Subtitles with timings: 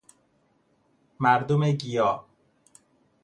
[1.19, 2.23] مردم گیا